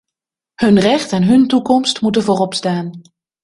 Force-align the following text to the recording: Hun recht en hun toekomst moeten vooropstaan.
Hun 0.63 0.77
recht 0.79 1.11
en 1.13 1.23
hun 1.23 1.47
toekomst 1.47 2.01
moeten 2.01 2.23
vooropstaan. 2.23 3.01